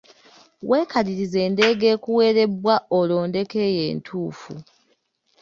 Weekalirize 0.69 1.37
endeega 1.47 1.85
ekuweerebbwa 1.95 2.75
olondeko 2.97 3.57
eyo 3.67 3.81
entuufu. 3.91 4.53